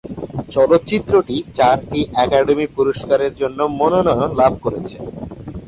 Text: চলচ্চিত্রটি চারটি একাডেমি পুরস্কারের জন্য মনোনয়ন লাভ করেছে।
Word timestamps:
চলচ্চিত্রটি 0.51 1.35
চারটি 1.57 2.01
একাডেমি 2.23 2.65
পুরস্কারের 2.75 3.33
জন্য 3.41 3.59
মনোনয়ন 3.79 4.31
লাভ 4.41 4.53
করেছে। 4.65 4.97